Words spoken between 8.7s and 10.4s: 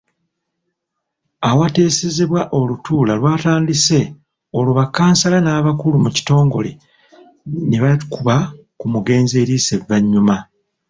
ku mugenzi eriiso evannyuma.